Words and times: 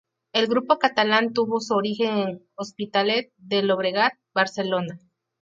El 0.33 0.47
grupo 0.47 0.79
catalán 0.79 1.31
tuvo 1.31 1.59
su 1.59 1.75
origen 1.75 2.17
en 2.17 2.43
Hospitalet 2.55 3.31
de 3.37 3.61
Llobregat, 3.61 4.13
Barcelona. 4.33 4.97